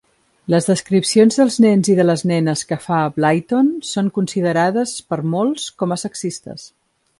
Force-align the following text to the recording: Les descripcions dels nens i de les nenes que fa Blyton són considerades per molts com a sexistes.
Les 0.51 0.67
descripcions 0.69 1.35
dels 1.41 1.57
nens 1.65 1.91
i 1.95 1.97
de 1.99 2.05
les 2.07 2.23
nenes 2.31 2.65
que 2.71 2.79
fa 2.87 3.03
Blyton 3.19 3.71
són 3.91 4.11
considerades 4.19 4.97
per 5.13 5.23
molts 5.37 5.71
com 5.83 5.97
a 5.99 6.03
sexistes. 6.09 6.69